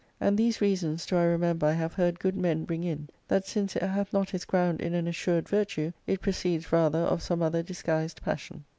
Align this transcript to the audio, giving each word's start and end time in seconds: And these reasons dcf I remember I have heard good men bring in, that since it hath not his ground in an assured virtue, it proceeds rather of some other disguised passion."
And 0.19 0.35
these 0.35 0.61
reasons 0.61 1.05
dcf 1.05 1.15
I 1.17 1.23
remember 1.25 1.67
I 1.67 1.73
have 1.73 1.93
heard 1.93 2.19
good 2.19 2.35
men 2.35 2.63
bring 2.65 2.83
in, 2.83 3.07
that 3.27 3.45
since 3.45 3.75
it 3.75 3.83
hath 3.83 4.11
not 4.11 4.31
his 4.31 4.45
ground 4.45 4.81
in 4.81 4.95
an 4.95 5.07
assured 5.07 5.47
virtue, 5.47 5.91
it 6.07 6.21
proceeds 6.21 6.71
rather 6.71 6.97
of 7.01 7.21
some 7.21 7.43
other 7.43 7.61
disguised 7.61 8.19
passion." 8.23 8.63